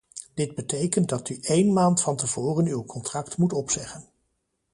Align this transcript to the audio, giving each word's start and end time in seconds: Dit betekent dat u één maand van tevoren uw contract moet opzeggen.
Dit 0.33 0.55
betekent 0.55 1.09
dat 1.09 1.29
u 1.29 1.37
één 1.41 1.73
maand 1.73 2.01
van 2.01 2.15
tevoren 2.15 2.65
uw 2.67 2.85
contract 2.85 3.37
moet 3.37 3.53
opzeggen. 3.53 4.07